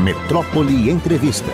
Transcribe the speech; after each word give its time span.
Metrópole 0.00 0.88
Entrevista. 0.88 1.50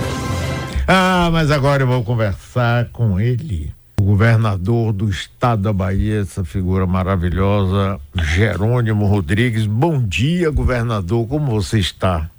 Ah, 0.86 1.28
mas 1.32 1.50
agora 1.50 1.82
eu 1.82 1.86
vou 1.88 2.04
conversar 2.04 2.88
com 2.92 3.18
ele, 3.18 3.72
o 4.00 4.04
governador 4.04 4.92
do 4.92 5.10
estado 5.10 5.62
da 5.62 5.72
Bahia, 5.72 6.20
essa 6.20 6.44
figura 6.44 6.86
maravilhosa, 6.86 7.98
Jerônimo 8.14 9.04
Rodrigues. 9.06 9.66
Bom 9.66 10.00
dia, 10.00 10.48
governador, 10.48 11.26
como 11.26 11.60
você 11.60 11.80
está? 11.80 12.30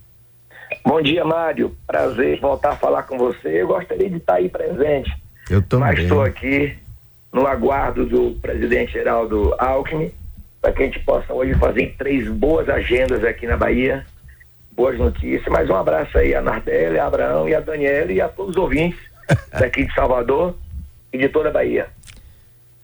Bom 0.85 1.01
dia, 1.01 1.25
Mário. 1.25 1.75
Prazer 1.85 2.39
voltar 2.39 2.71
a 2.71 2.75
falar 2.77 3.03
com 3.03 3.17
você. 3.17 3.61
Eu 3.61 3.67
gostaria 3.67 4.09
de 4.09 4.15
estar 4.15 4.35
aí 4.35 4.47
presente. 4.47 5.11
Eu 5.49 5.61
também. 5.61 5.89
Mas 5.89 5.99
estou 5.99 6.21
aqui 6.21 6.73
no 7.33 7.45
aguardo 7.45 8.05
do 8.05 8.31
presidente 8.41 8.93
Geraldo 8.93 9.53
Alckmin 9.59 10.09
para 10.61 10.71
que 10.71 10.83
a 10.83 10.85
gente 10.85 10.99
possa 10.99 11.33
hoje 11.33 11.53
fazer 11.55 11.95
três 11.97 12.29
boas 12.29 12.69
agendas 12.69 13.25
aqui 13.25 13.45
na 13.45 13.57
Bahia 13.57 14.05
boas 14.77 14.97
notícias. 14.97 15.47
Mas 15.49 15.67
um 15.69 15.75
abraço 15.75 16.15
aí 16.17 16.35
a 16.35 16.41
Nardelli, 16.41 16.99
a 16.99 17.07
Abraão 17.07 17.49
e 17.49 17.55
a 17.55 17.59
Daniela 17.59 18.11
e 18.11 18.21
a 18.21 18.29
todos 18.29 18.55
os 18.55 18.61
ouvintes 18.61 18.99
daqui 19.59 19.85
de 19.85 19.93
Salvador 19.93 20.55
e 21.11 21.17
de 21.17 21.27
toda 21.27 21.49
a 21.49 21.51
Bahia. 21.51 21.87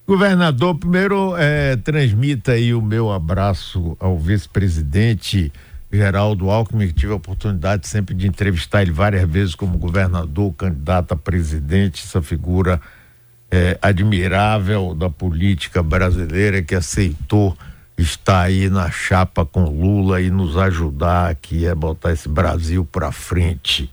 Governador, 0.06 0.76
primeiro 0.76 1.34
é, 1.38 1.78
transmita 1.78 2.54
aí 2.54 2.74
o 2.74 2.82
meu 2.82 3.10
abraço 3.10 3.96
ao 4.02 4.18
vice-presidente 4.18 5.50
Geraldo 5.90 6.50
Alckmin, 6.50 6.88
que 6.88 6.94
tive 6.94 7.14
a 7.14 7.16
oportunidade 7.16 7.88
sempre 7.88 8.14
de 8.14 8.28
entrevistar 8.28 8.82
ele 8.82 8.92
várias 8.92 9.30
vezes 9.30 9.56
como 9.56 9.78
governador, 9.78 10.52
candidato 10.56 11.14
a 11.14 11.16
presidente, 11.16 12.04
essa 12.04 12.22
figura 12.22 12.82
é, 13.50 13.78
admirável 13.82 14.96
da 14.96 15.10
política 15.10 15.84
brasileira 15.84 16.62
que 16.64 16.74
aceitou 16.74 17.56
está 17.98 18.42
aí 18.42 18.70
na 18.70 18.90
chapa 18.90 19.46
com 19.46 19.64
Lula 19.64 20.22
e 20.22 20.30
nos 20.30 20.58
ajudar 20.58 21.30
aqui 21.30 21.68
a 21.68 21.76
botar 21.76 22.12
esse 22.12 22.28
Brasil 22.28 22.88
para 22.90 23.12
frente. 23.12 23.90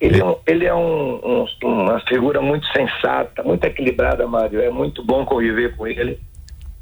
Ele, 0.00 0.20
é, 0.22 0.36
ele 0.46 0.66
é 0.66 0.74
um, 0.74 1.14
um, 1.24 1.46
uma 1.62 2.00
figura 2.00 2.42
muito 2.42 2.66
sensata, 2.66 3.42
muito 3.42 3.64
equilibrada, 3.64 4.26
Mário. 4.26 4.60
É 4.60 4.70
muito 4.70 5.02
bom 5.02 5.24
conviver 5.24 5.74
com 5.76 5.86
ele. 5.86 6.18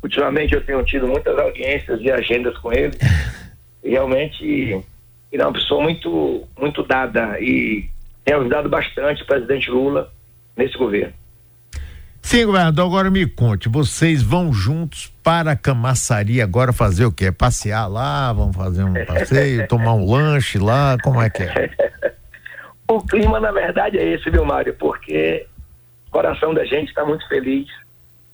Ultimamente 0.03 0.55
eu 0.55 0.65
tenho 0.65 0.83
tido 0.83 1.07
muitas 1.07 1.39
audiências 1.39 2.01
e 2.01 2.11
agendas 2.11 2.57
com 2.59 2.73
ele. 2.73 2.97
Realmente 3.85 4.83
ele 5.31 5.43
é 5.43 5.47
uma 5.47 5.53
pessoa 5.53 5.83
muito, 5.83 6.47
muito 6.59 6.83
dada 6.83 7.39
e 7.41 7.89
tem 8.25 8.35
ajudado 8.35 8.69
bastante 8.69 9.23
o 9.23 9.27
presidente 9.27 9.71
Lula 9.71 10.13
nesse 10.57 10.77
governo. 10.77 11.15
Sim, 12.33 12.47
governador, 12.47 12.87
agora 12.87 13.11
me 13.11 13.27
conte, 13.27 13.69
vocês 13.69 14.23
vão 14.23 14.55
juntos 14.55 15.13
para 15.23 15.51
a 15.51 15.57
Camaçari 15.57 16.41
agora 16.41 16.73
fazer 16.73 17.05
o 17.05 17.13
quê? 17.13 17.31
Passear 17.31 17.87
lá, 17.87 18.33
vão 18.33 18.51
fazer 18.51 18.85
um 18.85 18.95
passeio, 19.05 19.69
tomar 19.69 19.93
um 19.93 20.11
lanche 20.11 20.59
lá, 20.59 20.97
como 21.05 21.21
é 21.21 21.29
que 21.29 21.43
é? 21.43 21.71
o 22.89 23.03
clima, 23.03 23.39
na 23.39 23.53
verdade, 23.53 23.99
é 23.99 24.15
esse, 24.15 24.31
viu, 24.31 24.47
Mário? 24.47 24.73
Porque 24.73 25.47
o 26.09 26.11
coração 26.11 26.55
da 26.55 26.65
gente 26.65 26.89
está 26.89 27.05
muito 27.05 27.29
feliz 27.29 27.69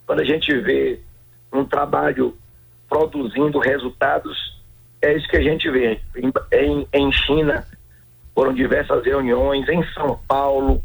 quando 0.06 0.20
a 0.20 0.24
gente 0.24 0.56
vê 0.60 1.00
um 1.52 1.64
trabalho 1.64 2.38
produzindo 2.88 3.58
resultados, 3.58 4.62
é 5.02 5.12
isso 5.14 5.28
que 5.28 5.38
a 5.38 5.42
gente 5.42 5.69
vê. 5.69 6.00
Em, 6.14 6.32
em, 6.52 6.88
em 6.92 7.10
China, 7.10 7.66
foram 8.32 8.54
diversas 8.54 9.04
reuniões, 9.04 9.69
em 9.69 9.84
São 9.92 10.20
Paulo, 10.28 10.84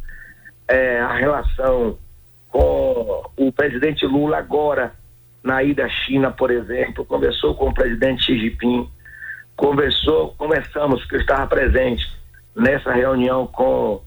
é, 0.68 1.00
a 1.00 1.14
relação 1.14 2.00
com 2.54 3.24
o 3.36 3.52
presidente 3.52 4.06
Lula 4.06 4.38
agora 4.38 4.94
na 5.44 5.64
ida 5.64 5.86
à 5.86 5.90
China, 5.90 6.32
por 6.32 6.52
exemplo, 6.52 7.04
conversou 7.04 7.56
com 7.56 7.70
o 7.70 7.74
presidente 7.74 8.24
Xi 8.24 8.40
Jinping, 8.40 8.88
conversou, 9.58 10.36
conversamos 10.38 11.04
que 11.06 11.16
eu 11.16 11.20
estava 11.20 11.48
presente 11.48 12.08
nessa 12.56 12.94
reunião 12.94 13.48
com 13.48 14.02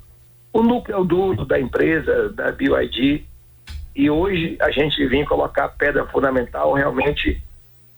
o 0.52 0.62
núcleo 0.62 1.04
duro 1.04 1.44
da 1.44 1.60
empresa, 1.60 2.32
da 2.32 2.52
BYD, 2.52 3.24
e 3.96 4.08
hoje 4.08 4.56
a 4.60 4.70
gente 4.70 5.04
vem 5.08 5.24
colocar 5.24 5.64
a 5.64 5.68
pedra 5.68 6.06
fundamental, 6.06 6.72
realmente 6.72 7.42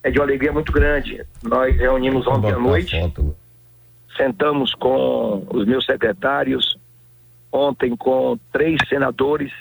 é 0.01 0.09
de 0.09 0.17
uma 0.17 0.25
alegria 0.25 0.51
muito 0.51 0.71
grande. 0.71 1.23
Nós 1.43 1.77
reunimos 1.77 2.25
ontem 2.25 2.51
à 2.51 2.57
noite, 2.57 2.97
sentamos 4.17 4.73
com 4.73 5.45
os 5.51 5.65
meus 5.65 5.85
secretários, 5.85 6.77
ontem 7.51 7.95
com 7.95 8.37
três 8.51 8.77
senadores 8.89 9.51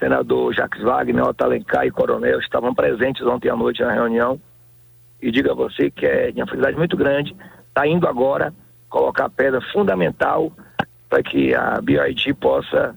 senador 0.00 0.52
Jacques 0.54 0.82
Wagner, 0.82 1.22
Otto 1.22 1.44
Alencar 1.44 1.86
e 1.86 1.90
Coronel 1.90 2.40
estavam 2.40 2.74
presentes 2.74 3.24
ontem 3.24 3.50
à 3.50 3.54
noite 3.54 3.82
na 3.82 3.92
reunião. 3.92 4.40
E 5.22 5.30
digo 5.30 5.50
a 5.50 5.54
você 5.54 5.90
que 5.90 6.06
é 6.06 6.32
de 6.32 6.40
uma 6.40 6.46
felicidade 6.46 6.76
muito 6.76 6.96
grande, 6.96 7.36
está 7.68 7.86
indo 7.86 8.08
agora 8.08 8.52
colocar 8.88 9.26
a 9.26 9.30
pedra 9.30 9.60
fundamental 9.72 10.50
para 11.08 11.22
que 11.22 11.54
a 11.54 11.80
BIT 11.80 12.32
possa 12.34 12.96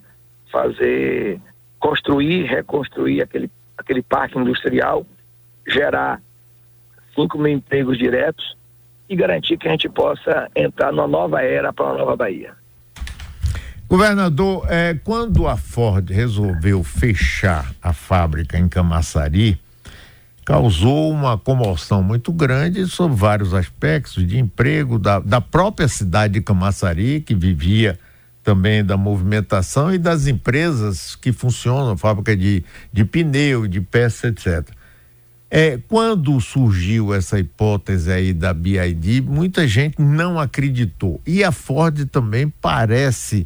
fazer, 0.51 1.39
construir, 1.79 2.45
reconstruir 2.45 3.21
aquele, 3.21 3.51
aquele 3.77 4.01
parque 4.01 4.39
industrial, 4.39 5.05
gerar 5.67 6.21
5 7.15 7.37
mil 7.37 7.51
empregos 7.51 7.97
diretos 7.97 8.55
e 9.09 9.15
garantir 9.15 9.57
que 9.57 9.67
a 9.67 9.71
gente 9.71 9.89
possa 9.89 10.49
entrar 10.55 10.91
numa 10.91 11.07
nova 11.07 11.41
era 11.41 11.73
para 11.73 11.85
uma 11.85 11.97
nova 11.97 12.15
Bahia. 12.15 12.62
Governador, 13.93 14.65
é, 14.69 14.95
quando 15.03 15.47
a 15.47 15.55
Ford 15.55 16.09
resolveu 16.09 16.83
fechar 16.83 17.75
a 17.79 17.93
fábrica 17.93 18.57
em 18.57 18.67
Camaçari, 18.67 19.61
causou 20.43 21.11
uma 21.11 21.37
comoção 21.37 22.01
muito 22.01 22.33
grande 22.33 22.87
sobre 22.87 23.15
vários 23.15 23.53
aspectos 23.53 24.25
de 24.25 24.39
emprego 24.39 24.97
da, 24.97 25.19
da 25.19 25.39
própria 25.39 25.87
cidade 25.87 26.33
de 26.33 26.41
Camaçari, 26.41 27.21
que 27.21 27.35
vivia 27.35 27.99
também 28.43 28.83
da 28.83 28.97
movimentação 28.97 29.93
e 29.93 29.99
das 29.99 30.25
empresas 30.25 31.15
que 31.15 31.31
funcionam, 31.31 31.95
fábrica 31.95 32.35
de, 32.35 32.63
de 32.91 33.05
pneu, 33.05 33.67
de 33.67 33.79
peça, 33.79 34.29
etc. 34.29 34.69
É, 35.51 35.77
quando 35.87 36.41
surgiu 36.41 37.13
essa 37.13 37.37
hipótese 37.37 38.11
aí 38.11 38.33
da 38.33 38.55
BID, 38.55 39.21
muita 39.21 39.67
gente 39.67 40.01
não 40.01 40.39
acreditou. 40.39 41.21
E 41.27 41.43
a 41.43 41.51
Ford 41.51 42.07
também 42.07 42.51
parece 42.59 43.45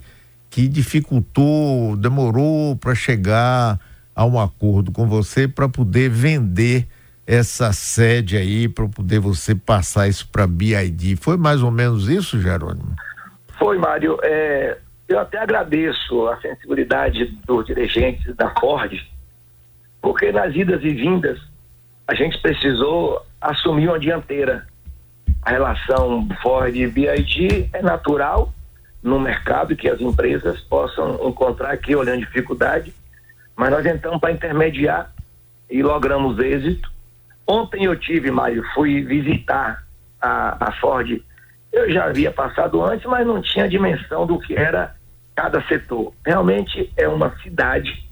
que 0.50 0.68
dificultou, 0.68 1.96
demorou 1.96 2.75
para 2.75 2.96
chegar 2.96 3.80
a 4.16 4.25
um 4.25 4.40
acordo 4.40 4.91
com 4.91 5.08
você 5.08 5.47
para 5.47 5.69
poder 5.69 6.09
vender 6.09 6.88
essa 7.25 7.74
sede 7.74 8.38
aí, 8.38 8.69
para 8.69 8.88
poder 8.88 9.19
você 9.19 9.53
passar 9.53 10.08
isso 10.08 10.28
para 10.30 10.47
BID. 10.47 11.18
Foi 11.18 11.35
mais 11.35 11.62
ou 11.62 11.69
menos 11.69 12.08
isso, 12.08 12.40
Jerônimo? 12.40 12.96
Foi, 13.59 13.78
Mário. 13.78 14.18
É, 14.24 14.78
eu 15.08 15.19
até 15.19 15.38
agradeço 15.40 16.28
a 16.28 16.40
sensibilidade 16.41 17.25
dos 17.46 17.66
dirigentes 17.66 18.35
da 18.35 18.50
Ford, 18.59 18.94
porque 20.02 20.31
nas 20.31 20.56
idas 20.56 20.81
e 20.84 20.94
vindas 20.94 21.40
a 22.08 22.16
gente 22.16 22.41
precisou 22.41 23.22
assumir 23.41 23.90
uma 23.90 24.00
dianteira. 24.00 24.66
A 25.41 25.52
relação 25.52 26.28
Ford 26.41 26.75
e 26.75 26.88
BID 26.88 27.69
é 27.74 27.81
natural, 27.81 28.53
no 29.07 29.19
mercado 29.19 29.75
que 29.75 29.90
as 29.90 30.01
empresas 30.01 30.59
possam 30.62 31.16
encontrar 31.28 31.72
aqui 31.72 31.95
olhando 31.95 32.19
dificuldade, 32.19 32.94
mas 33.56 33.72
nós 33.72 33.85
entramos 33.85 34.19
para 34.19 34.34
intermediar 34.34 35.12
e 35.69 35.81
logramos 35.81 36.38
êxito. 36.40 36.91
Ontem 37.47 37.85
eu 37.85 37.96
tive, 37.96 38.29
Mário, 38.29 38.63
fui 38.75 39.01
visitar 39.01 39.84
a, 40.22 40.67
a 40.67 40.72
Ford. 40.73 41.22
Eu 41.72 41.90
já 41.90 42.06
havia 42.06 42.31
passado 42.31 42.84
antes, 42.84 43.06
mas 43.06 43.25
não 43.25 43.41
tinha 43.41 43.69
dimensão 43.69 44.28
do 44.28 44.38
que 44.40 44.53
era 44.53 44.94
cada 45.34 45.62
setor. 45.63 46.13
Realmente 46.25 46.91
é 46.97 47.07
uma 47.07 47.34
cidade. 47.38 48.06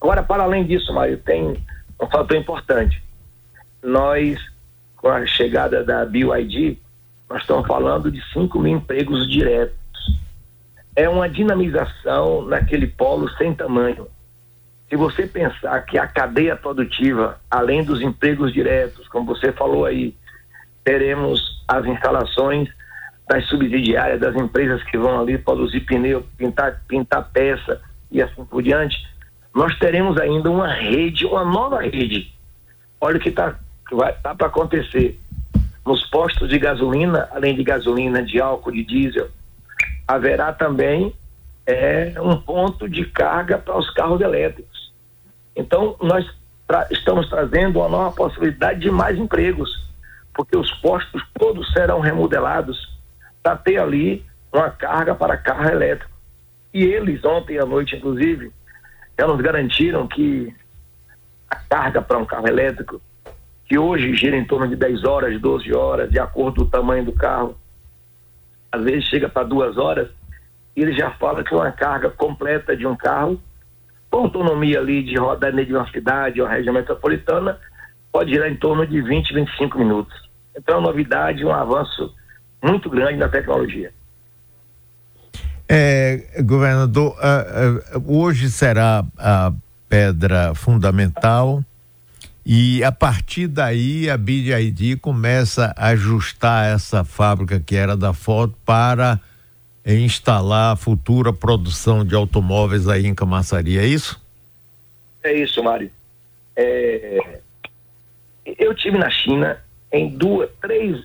Agora, 0.00 0.22
para 0.22 0.42
além 0.42 0.64
disso, 0.64 0.92
Mário, 0.92 1.16
tem 1.18 1.56
um 2.00 2.06
fator 2.08 2.36
importante. 2.36 3.00
Nós, 3.80 4.36
com 4.96 5.08
a 5.08 5.24
chegada 5.26 5.84
da 5.84 6.04
BioID, 6.04 6.76
nós 7.30 7.42
estamos 7.42 7.66
falando 7.68 8.10
de 8.10 8.20
5 8.32 8.58
mil 8.58 8.76
empregos 8.76 9.30
diretos 9.30 9.83
é 10.96 11.08
uma 11.08 11.28
dinamização 11.28 12.44
naquele 12.46 12.86
polo 12.86 13.28
sem 13.36 13.54
tamanho. 13.54 14.06
Se 14.88 14.96
você 14.96 15.26
pensar 15.26 15.80
que 15.82 15.98
a 15.98 16.06
cadeia 16.06 16.54
produtiva, 16.54 17.40
além 17.50 17.82
dos 17.82 18.00
empregos 18.00 18.52
diretos, 18.52 19.08
como 19.08 19.34
você 19.34 19.50
falou 19.52 19.84
aí, 19.84 20.14
teremos 20.84 21.64
as 21.66 21.84
instalações 21.86 22.68
das 23.28 23.46
subsidiárias, 23.48 24.20
das 24.20 24.36
empresas 24.36 24.82
que 24.84 24.98
vão 24.98 25.20
ali 25.20 25.38
produzir 25.38 25.80
pneu, 25.80 26.24
pintar, 26.36 26.82
pintar 26.86 27.30
peça 27.32 27.80
e 28.10 28.22
assim 28.22 28.44
por 28.44 28.62
diante, 28.62 28.96
nós 29.54 29.76
teremos 29.78 30.18
ainda 30.18 30.50
uma 30.50 30.72
rede, 30.72 31.24
uma 31.24 31.44
nova 31.44 31.80
rede. 31.80 32.32
Olha 33.00 33.16
o 33.16 33.20
que 33.20 33.30
está 33.30 33.56
vai 33.92 34.12
tá 34.14 34.34
para 34.34 34.46
acontecer. 34.46 35.18
Nos 35.84 36.04
postos 36.06 36.48
de 36.48 36.58
gasolina, 36.58 37.28
além 37.30 37.54
de 37.54 37.62
gasolina, 37.62 38.22
de 38.22 38.40
álcool, 38.40 38.72
de 38.72 38.84
diesel, 38.84 39.28
haverá 40.06 40.52
também 40.52 41.14
é, 41.66 42.14
um 42.20 42.36
ponto 42.36 42.88
de 42.88 43.04
carga 43.06 43.58
para 43.58 43.78
os 43.78 43.90
carros 43.90 44.20
elétricos. 44.20 44.92
Então, 45.56 45.96
nós 46.00 46.26
tra 46.66 46.86
estamos 46.90 47.28
trazendo 47.28 47.78
uma 47.78 47.88
nova 47.88 48.14
possibilidade 48.14 48.80
de 48.80 48.90
mais 48.90 49.18
empregos, 49.18 49.70
porque 50.34 50.56
os 50.56 50.70
postos 50.80 51.22
todos 51.38 51.70
serão 51.72 52.00
remodelados 52.00 52.98
para 53.42 53.56
ter 53.56 53.78
ali 53.78 54.24
uma 54.52 54.70
carga 54.70 55.14
para 55.14 55.36
carro 55.36 55.68
elétrico. 55.68 56.12
E 56.72 56.82
eles, 56.82 57.24
ontem 57.24 57.58
à 57.58 57.64
noite, 57.64 57.96
inclusive, 57.96 58.52
já 59.18 59.26
nos 59.26 59.40
garantiram 59.40 60.08
que 60.08 60.52
a 61.48 61.56
carga 61.56 62.02
para 62.02 62.18
um 62.18 62.24
carro 62.24 62.48
elétrico, 62.48 63.00
que 63.66 63.78
hoje 63.78 64.14
gira 64.14 64.36
em 64.36 64.44
torno 64.44 64.68
de 64.68 64.76
10 64.76 65.04
horas, 65.04 65.40
12 65.40 65.72
horas, 65.74 66.10
de 66.10 66.18
acordo 66.18 66.62
com 66.62 66.66
o 66.66 66.70
tamanho 66.70 67.04
do 67.04 67.12
carro, 67.12 67.56
às 68.74 68.82
vezes 68.82 69.04
chega 69.04 69.28
para 69.28 69.44
duas 69.44 69.76
horas, 69.76 70.08
e 70.76 70.82
ele 70.82 70.92
já 70.92 71.10
fala 71.12 71.44
que 71.44 71.54
uma 71.54 71.70
carga 71.70 72.10
completa 72.10 72.76
de 72.76 72.86
um 72.86 72.96
carro, 72.96 73.40
com 74.10 74.18
autonomia 74.18 74.80
ali 74.80 75.02
de 75.02 75.16
rodar 75.16 75.52
de 75.52 75.72
uma 75.72 75.90
cidade 75.90 76.40
ou 76.40 76.48
região 76.48 76.74
metropolitana, 76.74 77.58
pode 78.12 78.32
girar 78.32 78.48
em 78.48 78.56
torno 78.56 78.86
de 78.86 79.00
20, 79.00 79.34
25 79.34 79.78
minutos. 79.78 80.14
Então 80.56 80.76
é 80.76 80.78
uma 80.78 80.88
novidade, 80.88 81.44
um 81.44 81.52
avanço 81.52 82.14
muito 82.62 82.88
grande 82.88 83.16
na 83.16 83.28
tecnologia. 83.28 83.92
É, 85.68 86.42
governador, 86.42 87.12
uh, 87.12 87.98
uh, 87.98 88.18
hoje 88.18 88.50
será 88.50 89.04
a 89.18 89.52
pedra 89.88 90.54
fundamental 90.54 91.62
e 92.44 92.84
a 92.84 92.92
partir 92.92 93.46
daí 93.46 94.10
a 94.10 94.18
BID 94.18 94.96
começa 95.00 95.74
a 95.76 95.88
ajustar 95.88 96.74
essa 96.74 97.02
fábrica 97.04 97.58
que 97.58 97.74
era 97.74 97.96
da 97.96 98.12
foto 98.12 98.54
para 98.64 99.18
instalar 99.86 100.72
a 100.72 100.76
futura 100.76 101.32
produção 101.32 102.04
de 102.04 102.14
automóveis 102.14 102.88
aí 102.88 103.06
em 103.06 103.14
Camaçari, 103.14 103.78
é 103.78 103.86
isso? 103.86 104.22
É 105.22 105.32
isso, 105.32 105.62
Mário. 105.62 105.90
É... 106.54 107.40
Eu 108.58 108.74
tive 108.74 108.98
na 108.98 109.10
China 109.10 109.58
em 109.90 110.10
duas, 110.10 110.50
três, 110.60 111.02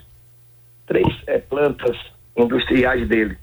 três 0.86 1.08
é, 1.26 1.38
plantas 1.38 1.98
industriais 2.36 3.08
dele 3.08 3.38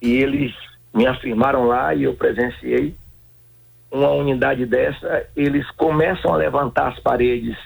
e 0.00 0.12
eles 0.12 0.54
me 0.94 1.06
afirmaram 1.06 1.66
lá 1.66 1.94
e 1.94 2.04
eu 2.04 2.14
presenciei 2.14 2.94
uma 3.96 4.10
unidade 4.10 4.66
dessa, 4.66 5.26
eles 5.34 5.68
começam 5.72 6.32
a 6.32 6.36
levantar 6.36 6.88
as 6.92 7.00
paredes, 7.00 7.56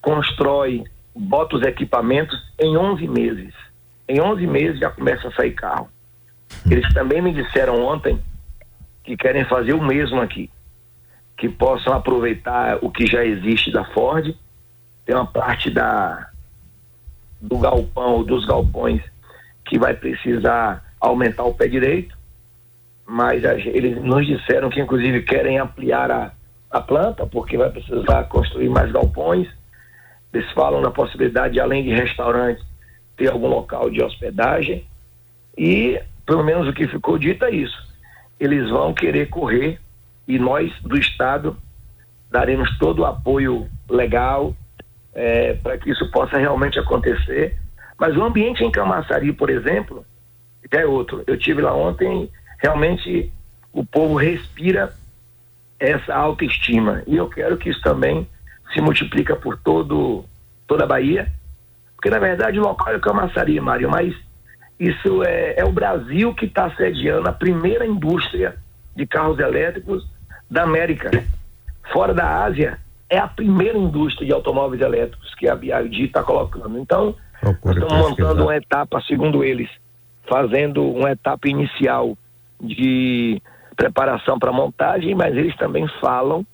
constrói, 0.00 0.84
bota 1.14 1.56
os 1.56 1.62
equipamentos 1.62 2.38
em 2.58 2.76
11 2.76 3.08
meses. 3.08 3.54
Em 4.08 4.20
11 4.20 4.46
meses 4.46 4.78
já 4.78 4.90
começa 4.90 5.28
a 5.28 5.32
sair 5.32 5.52
carro. 5.52 5.88
Eles 6.70 6.92
também 6.92 7.22
me 7.22 7.32
disseram 7.32 7.82
ontem 7.82 8.22
que 9.02 9.16
querem 9.16 9.44
fazer 9.44 9.72
o 9.72 9.82
mesmo 9.82 10.20
aqui, 10.20 10.50
que 11.36 11.48
possam 11.48 11.92
aproveitar 11.92 12.78
o 12.82 12.90
que 12.90 13.06
já 13.06 13.24
existe 13.24 13.70
da 13.70 13.84
Ford, 13.86 14.34
tem 15.04 15.14
uma 15.14 15.26
parte 15.26 15.70
da 15.70 16.30
do 17.40 17.58
galpão, 17.58 18.24
dos 18.24 18.46
galpões 18.46 19.02
que 19.66 19.78
vai 19.78 19.92
precisar 19.92 20.82
aumentar 20.98 21.44
o 21.44 21.52
pé 21.52 21.68
direito, 21.68 22.13
mas 23.06 23.44
a, 23.44 23.54
eles 23.54 24.02
nos 24.02 24.26
disseram 24.26 24.70
que 24.70 24.80
inclusive 24.80 25.22
querem 25.22 25.58
ampliar 25.58 26.10
a, 26.10 26.32
a 26.70 26.80
planta, 26.80 27.26
porque 27.26 27.56
vai 27.56 27.70
precisar 27.70 28.24
construir 28.24 28.68
mais 28.68 28.90
galpões. 28.90 29.48
Eles 30.32 30.50
falam 30.52 30.80
na 30.80 30.90
possibilidade, 30.90 31.60
além 31.60 31.84
de 31.84 31.90
restaurantes, 31.94 32.64
ter 33.16 33.30
algum 33.30 33.46
local 33.46 33.90
de 33.90 34.02
hospedagem. 34.02 34.84
E, 35.56 36.00
pelo 36.26 36.42
menos 36.42 36.66
o 36.66 36.72
que 36.72 36.88
ficou 36.88 37.18
dito 37.18 37.44
é 37.44 37.50
isso. 37.50 37.80
Eles 38.40 38.68
vão 38.68 38.92
querer 38.92 39.28
correr 39.28 39.78
e 40.26 40.38
nós, 40.38 40.72
do 40.82 40.98
Estado, 40.98 41.56
daremos 42.30 42.76
todo 42.78 43.00
o 43.00 43.06
apoio 43.06 43.68
legal 43.88 44.54
é, 45.14 45.54
para 45.54 45.78
que 45.78 45.90
isso 45.90 46.10
possa 46.10 46.38
realmente 46.38 46.78
acontecer. 46.78 47.56
Mas 47.98 48.16
o 48.16 48.24
ambiente 48.24 48.64
em 48.64 48.70
Camaçari, 48.70 49.32
por 49.32 49.50
exemplo, 49.50 50.04
é 50.70 50.84
outro. 50.84 51.22
Eu 51.26 51.38
tive 51.38 51.62
lá 51.62 51.72
ontem, 51.72 52.28
realmente 52.58 53.32
o 53.72 53.84
povo 53.84 54.16
respira 54.16 54.92
essa 55.78 56.14
autoestima 56.14 57.02
e 57.06 57.16
eu 57.16 57.28
quero 57.28 57.56
que 57.56 57.68
isso 57.68 57.80
também 57.82 58.26
se 58.72 58.80
multiplica 58.80 59.36
por 59.36 59.58
todo 59.58 60.24
toda 60.66 60.84
a 60.84 60.86
Bahia, 60.86 61.30
porque 61.94 62.08
na 62.08 62.18
verdade 62.18 62.58
o 62.58 62.62
local 62.62 62.94
é 62.94 62.98
Camaçari, 62.98 63.60
Mário, 63.60 63.90
mas 63.90 64.14
isso 64.78 65.22
é, 65.22 65.54
é 65.58 65.64
o 65.64 65.72
Brasil 65.72 66.34
que 66.34 66.46
está 66.46 66.70
sediando 66.74 67.28
a 67.28 67.32
primeira 67.32 67.86
indústria 67.86 68.56
de 68.96 69.06
carros 69.06 69.38
elétricos 69.38 70.06
da 70.50 70.62
América. 70.62 71.10
Fora 71.92 72.14
da 72.14 72.44
Ásia, 72.44 72.78
é 73.10 73.18
a 73.18 73.28
primeira 73.28 73.76
indústria 73.76 74.26
de 74.26 74.32
automóveis 74.32 74.80
elétricos 74.80 75.34
que 75.34 75.48
a 75.48 75.54
BID 75.54 76.04
está 76.04 76.22
colocando. 76.22 76.78
Então, 76.78 77.14
nós 77.42 77.76
estamos 77.76 77.92
montando 77.92 78.42
uma 78.44 78.56
etapa, 78.56 79.00
segundo 79.02 79.44
eles, 79.44 79.68
fazendo 80.26 80.82
uma 80.90 81.10
etapa 81.10 81.48
inicial 81.48 82.16
de 82.66 83.40
preparação 83.76 84.38
para 84.38 84.52
montagem, 84.52 85.14
mas 85.14 85.36
eles 85.36 85.56
também 85.56 85.86
falam 86.00 86.46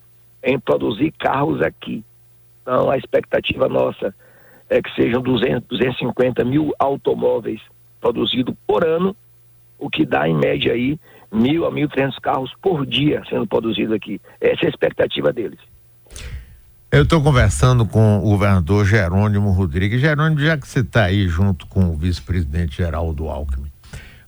em 0.43 0.59
produzir 0.59 1.13
carros 1.19 1.61
aqui. 1.61 2.05
Então, 2.63 2.91
a 2.91 2.97
expectativa 2.97 3.69
nossa 3.69 4.15
é 4.69 4.81
que 4.81 4.95
sejam 4.95 5.21
200, 5.21 5.69
250 5.69 6.45
mil 6.45 6.73
automóveis 6.79 7.61
produzidos 8.01 8.55
por 8.67 8.85
ano, 8.87 9.15
o 9.79 9.91
que 9.91 10.07
dá 10.07 10.29
em 10.29 10.35
média 10.35 10.73
aí 10.73 10.99
mil 11.33 11.65
a 11.65 11.71
mil 11.71 11.89
trezentos 11.89 12.19
carros 12.19 12.53
por 12.61 12.85
dia 12.85 13.23
sendo 13.29 13.47
produzidos 13.47 13.95
aqui. 13.95 14.21
Essa 14.41 14.65
é 14.65 14.67
a 14.67 14.71
expectativa 14.71 15.33
deles. 15.33 15.59
Eu 16.91 17.05
estou 17.05 17.23
conversando 17.23 17.87
com 17.87 18.19
o 18.19 18.23
governador 18.23 18.85
Jerônimo 18.85 19.53
Rodrigues. 19.53 20.01
Jerônimo, 20.01 20.41
já 20.41 20.59
que 20.59 20.67
você 20.67 20.81
está 20.81 21.05
aí 21.05 21.29
junto 21.29 21.67
com 21.69 21.85
o 21.85 21.97
vice-presidente 21.97 22.79
Geraldo 22.79 23.29
Alckmin, 23.29 23.71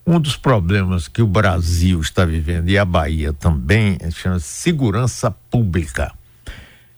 um 0.06 0.18
dos 0.18 0.36
problemas 0.36 1.08
que 1.08 1.22
o 1.22 1.26
Brasil 1.26 2.00
está 2.00 2.24
vivendo 2.24 2.68
e 2.68 2.76
a 2.76 2.84
Bahia 2.84 3.32
também 3.32 3.96
é 4.00 4.10
chama-se 4.10 4.46
segurança 4.46 5.30
pública. 5.30 6.12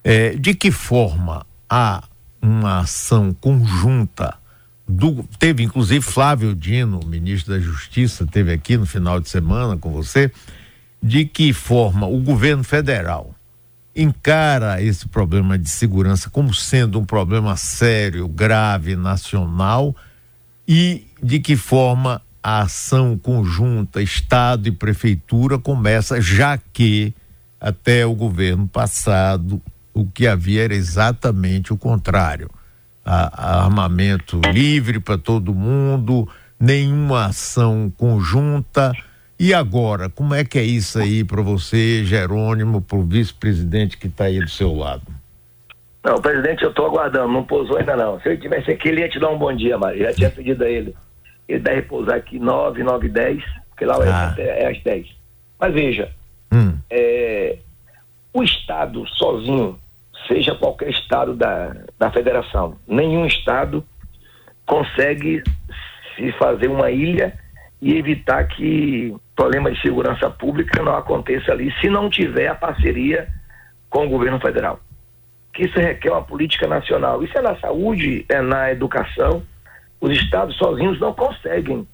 É, 0.02 0.34
de 0.34 0.54
que 0.54 0.70
forma 0.70 1.46
há 1.68 2.04
uma 2.40 2.80
ação 2.80 3.32
conjunta 3.32 4.36
do, 4.86 5.22
teve 5.38 5.62
inclusive 5.62 6.04
Flávio 6.04 6.54
Dino, 6.54 7.00
ministro 7.06 7.54
da 7.54 7.60
Justiça, 7.60 8.26
teve 8.26 8.52
aqui 8.52 8.76
no 8.76 8.86
final 8.86 9.18
de 9.18 9.28
semana 9.28 9.76
com 9.76 9.90
você, 9.90 10.30
de 11.02 11.24
que 11.24 11.52
forma 11.52 12.06
o 12.06 12.20
governo 12.20 12.64
federal 12.64 13.34
encara 13.96 14.82
esse 14.82 15.06
problema 15.08 15.56
de 15.56 15.70
segurança 15.70 16.28
como 16.28 16.52
sendo 16.52 16.98
um 16.98 17.04
problema 17.04 17.56
sério, 17.56 18.26
grave, 18.26 18.96
nacional 18.96 19.94
e 20.66 21.06
de 21.22 21.38
que 21.38 21.56
forma 21.56 22.20
a 22.44 22.60
ação 22.60 23.16
conjunta 23.16 24.02
Estado 24.02 24.68
e 24.68 24.70
Prefeitura 24.70 25.58
começa, 25.58 26.20
já 26.20 26.58
que 26.58 27.14
até 27.58 28.04
o 28.04 28.14
governo 28.14 28.68
passado 28.68 29.62
o 29.94 30.04
que 30.04 30.26
havia 30.26 30.64
era 30.64 30.74
exatamente 30.74 31.72
o 31.72 31.78
contrário. 31.78 32.50
A, 33.02 33.60
a 33.60 33.64
armamento 33.64 34.38
livre 34.52 35.00
para 35.00 35.16
todo 35.16 35.54
mundo, 35.54 36.28
nenhuma 36.60 37.26
ação 37.26 37.90
conjunta 37.96 38.92
e 39.40 39.54
agora, 39.54 40.10
como 40.10 40.34
é 40.34 40.44
que 40.44 40.58
é 40.58 40.62
isso 40.62 40.98
aí 40.98 41.24
para 41.24 41.40
você, 41.40 42.04
Jerônimo, 42.04 42.82
para 42.82 42.98
o 42.98 43.02
vice-presidente 43.02 43.96
que 43.96 44.06
está 44.06 44.24
aí 44.24 44.38
do 44.38 44.50
seu 44.50 44.74
lado? 44.74 45.06
Não, 46.04 46.20
presidente, 46.20 46.62
eu 46.62 46.70
estou 46.70 46.84
aguardando, 46.86 47.32
não 47.32 47.42
pousou 47.42 47.78
ainda 47.78 47.96
não. 47.96 48.20
Se 48.20 48.28
ele 48.28 48.36
tivesse 48.36 48.70
aqui, 48.70 48.88
ele 48.88 49.00
ia 49.00 49.08
te 49.08 49.18
dar 49.18 49.30
um 49.30 49.38
bom 49.38 49.54
dia, 49.54 49.78
mas 49.78 49.98
já 49.98 50.12
tinha 50.12 50.30
pedido 50.30 50.62
a 50.62 50.68
ele. 50.68 50.94
Ele 51.48 51.58
deve 51.58 51.82
pousar 51.82 52.16
aqui 52.16 52.38
9, 52.38 52.82
9, 52.82 53.08
10, 53.08 53.44
porque 53.70 53.84
lá 53.84 53.96
ah. 54.00 54.34
é, 54.38 54.64
é 54.64 54.70
às 54.70 54.82
10. 54.82 55.06
Mas 55.58 55.74
veja, 55.74 56.10
hum. 56.52 56.78
é, 56.90 57.58
o 58.32 58.42
Estado 58.42 59.06
sozinho, 59.08 59.78
seja 60.26 60.54
qualquer 60.54 60.90
Estado 60.90 61.34
da, 61.34 61.76
da 61.98 62.10
federação, 62.10 62.76
nenhum 62.86 63.26
Estado 63.26 63.84
consegue 64.66 65.42
se 66.16 66.32
fazer 66.32 66.68
uma 66.68 66.90
ilha 66.90 67.38
e 67.80 67.96
evitar 67.96 68.44
que 68.44 69.14
problema 69.36 69.70
de 69.70 69.80
segurança 69.82 70.30
pública 70.30 70.82
não 70.82 70.96
aconteça 70.96 71.52
ali 71.52 71.72
se 71.80 71.88
não 71.88 72.08
tiver 72.08 72.48
a 72.48 72.54
parceria 72.54 73.28
com 73.90 74.06
o 74.06 74.08
governo 74.08 74.40
federal. 74.40 74.80
Que 75.52 75.66
isso 75.66 75.78
requer 75.78 76.10
uma 76.10 76.22
política 76.22 76.66
nacional. 76.66 77.22
Isso 77.22 77.36
é 77.36 77.42
na 77.42 77.56
saúde, 77.56 78.24
é 78.28 78.40
na 78.40 78.72
educação. 78.72 79.42
Os 80.04 80.12
estados 80.12 80.56
sozinhos 80.56 81.00
não 81.00 81.14
conseguem 81.14 81.86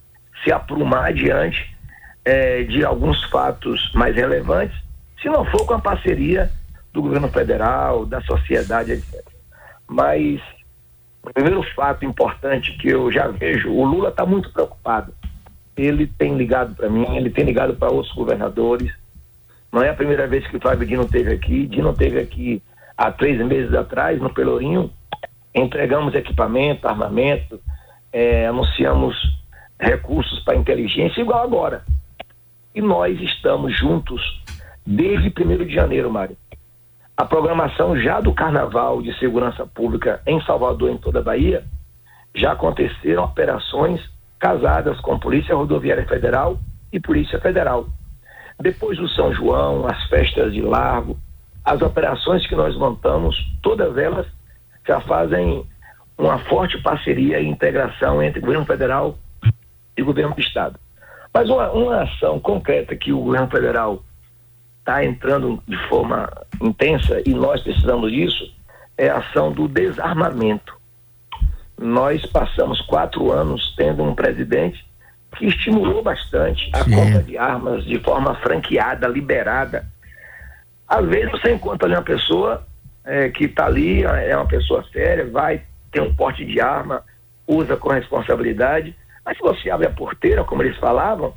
se 0.43 0.51
aprumar 0.51 1.13
diante 1.13 1.75
é, 2.25 2.63
de 2.63 2.83
alguns 2.83 3.23
fatos 3.29 3.91
mais 3.93 4.15
relevantes, 4.15 4.77
se 5.21 5.29
não 5.29 5.45
for 5.45 5.65
com 5.65 5.75
a 5.75 5.79
parceria 5.79 6.51
do 6.91 7.01
governo 7.01 7.29
federal, 7.29 8.05
da 8.05 8.21
sociedade, 8.21 8.91
etc. 8.91 9.23
Mas 9.87 10.41
o 11.23 11.31
primeiro 11.33 11.63
fato 11.73 12.03
importante 12.03 12.77
que 12.77 12.89
eu 12.89 13.11
já 13.11 13.27
vejo, 13.27 13.69
o 13.69 13.85
Lula 13.85 14.09
está 14.09 14.25
muito 14.25 14.51
preocupado 14.51 15.13
ele 15.75 16.07
tem 16.07 16.35
ligado 16.35 16.75
para 16.75 16.89
mim, 16.89 17.15
ele 17.15 17.29
tem 17.29 17.45
ligado 17.45 17.75
para 17.75 17.91
outros 17.91 18.13
governadores. 18.13 18.91
Não 19.71 19.81
é 19.81 19.89
a 19.89 19.93
primeira 19.93 20.27
vez 20.27 20.45
que 20.47 20.57
o 20.57 20.61
Flávio 20.61 20.85
Dino 20.85 21.03
esteve 21.03 21.33
aqui. 21.33 21.65
Dino 21.65 21.91
esteve 21.91 22.19
aqui 22.19 22.61
há 22.97 23.11
três 23.11 23.37
meses 23.45 23.73
atrás, 23.73 24.19
no 24.19 24.33
Pelourinho. 24.33 24.91
Entregamos 25.55 26.13
equipamento, 26.13 26.87
armamento, 26.87 27.59
é, 28.11 28.47
anunciamos 28.47 29.15
recursos 29.79 30.39
para 30.43 30.57
inteligência 30.57 31.21
igual 31.21 31.43
agora. 31.43 31.83
E 32.73 32.81
nós 32.81 33.19
estamos 33.19 33.77
juntos 33.77 34.21
desde 34.85 35.29
1 35.29 35.65
de 35.65 35.73
janeiro, 35.73 36.11
Mário. 36.11 36.37
A 37.15 37.25
programação 37.25 37.95
já 37.97 38.19
do 38.19 38.33
Carnaval 38.33 39.01
de 39.01 39.17
Segurança 39.19 39.65
Pública 39.65 40.21
em 40.25 40.41
Salvador, 40.41 40.89
em 40.89 40.97
toda 40.97 41.19
a 41.19 41.23
Bahia, 41.23 41.63
já 42.33 42.53
aconteceram 42.53 43.23
operações 43.23 44.01
casadas 44.39 44.99
com 45.01 45.19
Polícia 45.19 45.55
Rodoviária 45.55 46.05
Federal 46.07 46.59
e 46.91 46.99
Polícia 46.99 47.39
Federal. 47.39 47.87
Depois 48.59 48.97
do 48.97 49.07
São 49.09 49.33
João, 49.33 49.85
as 49.87 50.03
festas 50.07 50.53
de 50.53 50.61
largo, 50.61 51.17
as 51.63 51.81
operações 51.81 52.45
que 52.47 52.55
nós 52.55 52.75
montamos, 52.75 53.35
todas 53.61 53.97
elas 53.97 54.25
já 54.87 54.99
fazem 55.01 55.65
uma 56.21 56.37
forte 56.37 56.77
parceria 56.77 57.39
e 57.39 57.47
integração 57.47 58.21
entre 58.21 58.39
o 58.39 58.41
governo 58.43 58.65
federal 58.65 59.17
e 59.97 60.01
o 60.01 60.05
governo 60.05 60.35
do 60.35 60.41
estado. 60.41 60.79
Mas 61.33 61.49
uma, 61.49 61.71
uma 61.71 62.03
ação 62.03 62.39
concreta 62.39 62.95
que 62.95 63.11
o 63.11 63.21
governo 63.21 63.49
federal 63.49 64.03
está 64.79 65.03
entrando 65.03 65.61
de 65.67 65.77
forma 65.87 66.29
intensa 66.61 67.21
e 67.25 67.33
nós 67.33 67.61
precisamos 67.61 68.11
disso 68.11 68.53
é 68.97 69.09
a 69.09 69.17
ação 69.17 69.51
do 69.51 69.67
desarmamento. 69.67 70.79
Nós 71.79 72.23
passamos 72.27 72.79
quatro 72.81 73.31
anos 73.31 73.73
tendo 73.75 74.03
um 74.03 74.13
presidente 74.13 74.85
que 75.37 75.47
estimulou 75.47 76.03
bastante 76.03 76.69
a 76.73 76.83
Sim. 76.83 76.91
compra 76.91 77.23
de 77.23 77.37
armas 77.37 77.83
de 77.83 77.97
forma 77.99 78.35
franqueada, 78.35 79.07
liberada. 79.07 79.87
Às 80.87 81.07
vezes 81.07 81.31
você 81.31 81.53
encontra 81.53 81.87
ali 81.87 81.95
uma 81.95 82.03
pessoa 82.03 82.67
é, 83.03 83.29
que 83.29 83.45
está 83.45 83.65
ali, 83.65 84.03
é 84.03 84.35
uma 84.35 84.45
pessoa 84.45 84.85
séria, 84.91 85.25
vai 85.25 85.63
ter 85.91 86.01
um 86.01 86.13
porte 86.13 86.45
de 86.45 86.59
arma, 86.59 87.03
usa 87.47 87.75
com 87.75 87.89
responsabilidade, 87.89 88.95
mas 89.25 89.37
se 89.37 89.43
você 89.43 89.69
abre 89.69 89.87
a 89.87 89.91
porteira, 89.91 90.43
como 90.43 90.63
eles 90.63 90.77
falavam, 90.77 91.33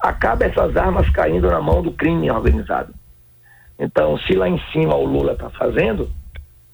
acaba 0.00 0.44
essas 0.44 0.76
armas 0.76 1.08
caindo 1.10 1.50
na 1.50 1.60
mão 1.60 1.82
do 1.82 1.92
crime 1.92 2.30
organizado. 2.30 2.92
Então, 3.78 4.18
se 4.18 4.34
lá 4.34 4.48
em 4.48 4.60
cima 4.72 4.94
o 4.94 5.04
Lula 5.04 5.32
está 5.32 5.50
fazendo, 5.50 6.10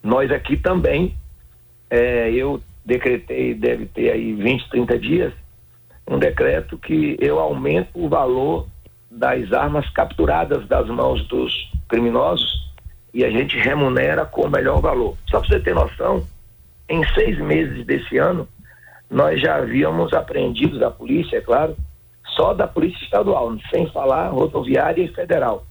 nós 0.02 0.30
aqui 0.30 0.56
também, 0.56 1.16
é, 1.88 2.30
eu 2.30 2.60
decretei, 2.84 3.54
deve 3.54 3.86
ter 3.86 4.10
aí 4.10 4.32
20, 4.32 4.70
30 4.70 4.98
dias, 4.98 5.32
um 6.06 6.18
decreto 6.18 6.76
que 6.76 7.16
eu 7.20 7.38
aumento 7.38 7.90
o 7.94 8.08
valor 8.08 8.66
das 9.10 9.52
armas 9.52 9.88
capturadas 9.90 10.66
das 10.66 10.88
mãos 10.88 11.26
dos 11.28 11.70
criminosos 11.88 12.70
e 13.12 13.24
a 13.24 13.30
gente 13.30 13.56
remunera 13.56 14.24
com 14.24 14.42
o 14.42 14.50
melhor 14.50 14.80
valor. 14.80 15.16
Só 15.28 15.40
para 15.40 15.48
você 15.48 15.60
ter 15.60 15.74
noção, 15.74 16.24
em 16.90 17.06
seis 17.14 17.38
meses 17.38 17.87
desse 17.87 18.18
ano, 18.18 18.47
nós 19.09 19.40
já 19.40 19.56
havíamos 19.56 20.12
apreendido 20.12 20.78
da 20.78 20.90
polícia, 20.90 21.38
é 21.38 21.40
claro, 21.40 21.76
só 22.26 22.52
da 22.52 22.66
Polícia 22.66 23.02
Estadual, 23.04 23.56
sem 23.70 23.88
falar 23.90 24.28
rodoviária 24.28 25.02
e 25.02 25.09
federal, 25.09 25.64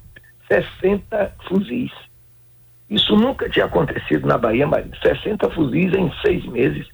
60 0.48 1.36
fuzis. 1.48 1.92
Isso 2.90 3.16
nunca 3.16 3.50
tinha 3.50 3.66
acontecido 3.66 4.26
na 4.26 4.38
Bahia, 4.38 4.66
mas 4.66 4.86
60 5.02 5.50
fuzis 5.52 5.94
em 5.94 6.12
seis 6.26 6.46
meses, 6.46 6.88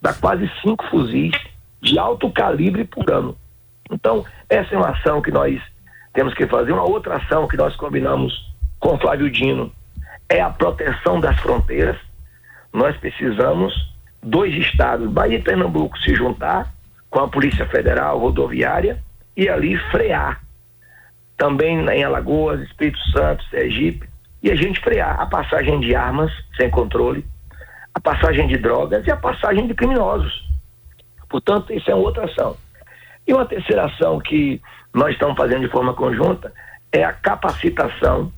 dá 0.00 0.14
quase 0.14 0.50
cinco 0.62 0.84
fuzis 0.88 1.32
de 1.80 1.98
alto 1.98 2.30
calibre 2.30 2.84
por 2.84 3.10
ano. 3.10 3.36
Então, 3.90 4.24
essa 4.48 4.74
é 4.74 4.78
uma 4.78 4.90
ação 4.90 5.20
que 5.20 5.30
nós 5.30 5.60
temos 6.14 6.32
que 6.34 6.46
fazer. 6.46 6.72
Uma 6.72 6.88
outra 6.88 7.16
ação 7.16 7.46
que 7.46 7.56
nós 7.56 7.76
combinamos 7.76 8.32
com 8.78 8.98
Flávio 8.98 9.30
Dino 9.30 9.72
é 10.28 10.40
a 10.40 10.50
proteção 10.50 11.20
das 11.20 11.38
fronteiras. 11.40 11.96
Nós 12.72 12.96
precisamos 12.96 13.74
dois 14.22 14.54
estados, 14.54 15.10
Bahia 15.10 15.38
e 15.38 15.42
Pernambuco, 15.42 15.98
se 15.98 16.14
juntar 16.14 16.72
com 17.10 17.20
a 17.20 17.28
Polícia 17.28 17.66
Federal, 17.66 18.18
Rodoviária 18.18 19.02
e 19.36 19.48
ali 19.48 19.76
frear. 19.90 20.40
Também 21.36 21.78
em 21.90 22.04
Alagoas, 22.04 22.60
Espírito 22.60 22.98
Santo, 23.10 23.44
Sergipe, 23.50 24.08
e 24.42 24.50
a 24.50 24.54
gente 24.54 24.80
frear 24.80 25.20
a 25.20 25.26
passagem 25.26 25.80
de 25.80 25.94
armas 25.94 26.32
sem 26.56 26.70
controle, 26.70 27.24
a 27.94 28.00
passagem 28.00 28.48
de 28.48 28.56
drogas 28.56 29.06
e 29.06 29.10
a 29.10 29.16
passagem 29.16 29.66
de 29.66 29.74
criminosos. 29.74 30.48
Portanto, 31.28 31.72
isso 31.72 31.90
é 31.90 31.94
outra 31.94 32.24
ação. 32.24 32.56
E 33.26 33.32
uma 33.32 33.44
terceira 33.44 33.84
ação 33.84 34.18
que 34.18 34.60
nós 34.92 35.12
estamos 35.12 35.36
fazendo 35.36 35.66
de 35.66 35.72
forma 35.72 35.94
conjunta 35.94 36.52
é 36.90 37.04
a 37.04 37.12
capacitação 37.12 38.32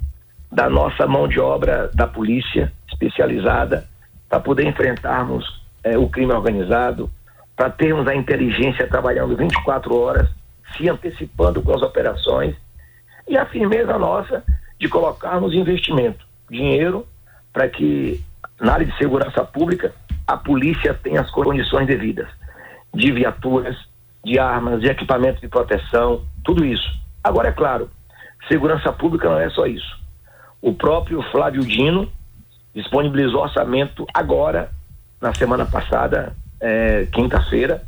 da 0.50 0.68
nossa 0.68 1.06
mão 1.06 1.26
de 1.26 1.40
obra 1.40 1.90
da 1.94 2.06
polícia 2.06 2.72
especializada 2.88 3.88
para 4.28 4.40
poder 4.40 4.66
enfrentarmos 4.66 5.62
é, 5.82 5.96
o 5.96 6.08
crime 6.08 6.32
organizado, 6.32 7.10
para 7.56 7.70
termos 7.70 8.06
a 8.08 8.14
inteligência 8.14 8.88
trabalhando 8.88 9.36
24 9.36 9.96
horas, 9.96 10.28
se 10.76 10.88
antecipando 10.88 11.62
com 11.62 11.74
as 11.74 11.82
operações 11.82 12.56
e 13.28 13.36
a 13.36 13.46
firmeza 13.46 13.98
nossa 13.98 14.42
de 14.78 14.88
colocarmos 14.88 15.54
investimento, 15.54 16.26
dinheiro, 16.50 17.06
para 17.52 17.68
que 17.68 18.22
na 18.60 18.74
área 18.74 18.86
de 18.86 18.96
segurança 18.96 19.44
pública 19.44 19.94
a 20.26 20.36
polícia 20.36 20.94
tenha 20.94 21.20
as 21.20 21.30
condições 21.30 21.86
devidas 21.86 22.28
de 22.92 23.12
viaturas, 23.12 23.76
de 24.24 24.38
armas, 24.38 24.80
de 24.80 24.88
equipamentos 24.88 25.40
de 25.40 25.48
proteção, 25.48 26.24
tudo 26.42 26.64
isso. 26.64 26.88
Agora, 27.22 27.48
é 27.48 27.52
claro, 27.52 27.90
segurança 28.48 28.92
pública 28.92 29.28
não 29.28 29.38
é 29.38 29.50
só 29.50 29.66
isso. 29.66 29.98
O 30.60 30.74
próprio 30.74 31.22
Flávio 31.30 31.62
Dino 31.62 32.10
disponibilizou 32.74 33.42
orçamento 33.42 34.06
agora 34.12 34.70
na 35.20 35.32
semana 35.32 35.64
passada, 35.64 36.34
é, 36.60 37.06
quinta-feira, 37.12 37.82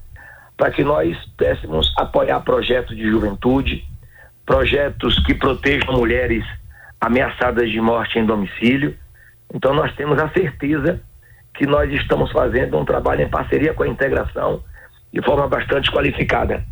para 0.57 0.71
que 0.71 0.83
nós 0.83 1.16
pudéssemos 1.37 1.93
apoiar 1.99 2.40
projetos 2.40 2.97
de 2.97 3.11
juventude, 3.11 3.85
projetos 4.47 5.19
que 5.25 5.35
protejam 5.35 5.95
mulheres 5.95 6.45
ameaçadas 7.00 7.71
de 7.71 7.81
morte 7.81 8.19
em 8.19 8.25
domicílio. 8.25 8.97
Então 9.52 9.75
nós 9.75 9.95
temos 9.97 10.19
a 10.19 10.31
certeza 10.31 11.00
que 11.55 11.66
nós 11.66 11.93
estamos 11.93 12.31
fazendo 12.33 12.78
um 12.78 12.85
trabalho 12.85 13.23
em 13.23 13.28
parceria 13.28 13.75
com 13.75 13.83
a 13.83 13.88
integração 13.88 14.62
de 15.12 15.23
forma 15.23 15.49
bastante 15.49 15.90
qualificada. 15.90 16.64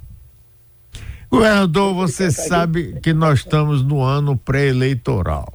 Governador, 1.30 1.94
você 1.94 2.30
sabe 2.30 3.00
que 3.00 3.12
nós 3.12 3.40
estamos 3.40 3.82
no 3.82 4.02
ano 4.02 4.36
pré-eleitoral 4.36 5.53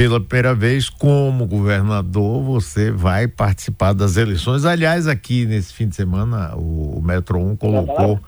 pela 0.00 0.18
primeira 0.18 0.54
vez 0.54 0.88
como 0.88 1.46
governador 1.46 2.42
você 2.42 2.90
vai 2.90 3.28
participar 3.28 3.92
das 3.92 4.16
eleições. 4.16 4.64
Aliás, 4.64 5.06
aqui 5.06 5.44
nesse 5.44 5.74
fim 5.74 5.88
de 5.88 5.94
semana 5.94 6.56
o, 6.56 7.02
Metro 7.04 7.38
1 7.38 7.56
colocou 7.56 8.18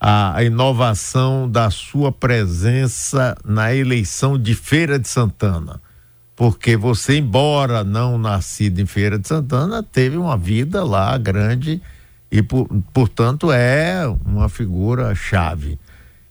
a, 0.00 0.34
a, 0.34 0.42
inovação 0.42 1.48
da 1.48 1.70
sua 1.70 2.10
presença 2.10 3.36
na 3.44 3.72
eleição 3.72 4.36
de 4.36 4.52
Feira 4.52 4.98
de 4.98 5.06
Santana. 5.06 5.80
Porque 6.34 6.76
você, 6.76 7.18
embora 7.18 7.84
não 7.84 8.18
nascido 8.18 8.80
em 8.80 8.86
Feira 8.86 9.16
de 9.16 9.28
Santana, 9.28 9.80
teve 9.80 10.16
uma 10.16 10.36
vida 10.36 10.82
lá 10.82 11.16
grande 11.18 11.80
e, 12.32 12.42
por, 12.42 12.66
portanto, 12.92 13.52
é 13.52 14.08
uma 14.26 14.48
figura 14.48 15.14
chave. 15.14 15.78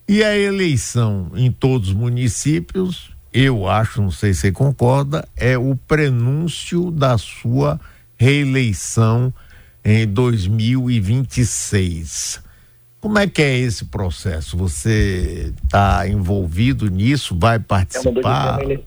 E 0.05 0.21
a 0.21 0.37
eleição 0.37 1.31
em 1.33 1.49
todos 1.49 1.87
os 1.87 1.95
municípios 1.95 3.10
eu 3.33 3.67
acho, 3.67 4.01
não 4.01 4.11
sei 4.11 4.33
se 4.33 4.41
você 4.41 4.51
concorda, 4.51 5.25
é 5.37 5.57
o 5.57 5.73
prenúncio 5.75 6.91
da 6.91 7.17
sua 7.17 7.79
reeleição 8.17 9.33
em 9.83 10.07
2026. 10.07 12.43
Como 12.99 13.17
é 13.17 13.25
que 13.27 13.41
é 13.41 13.57
esse 13.57 13.85
processo? 13.85 14.55
Você 14.57 15.51
está 15.63 16.07
envolvido 16.07 16.87
nisso? 16.87 17.35
Vai 17.37 17.57
participar? 17.57 18.59
É 18.61 18.79